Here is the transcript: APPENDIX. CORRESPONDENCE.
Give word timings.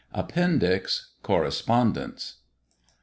APPENDIX. 0.15 1.11
CORRESPONDENCE. 1.21 2.37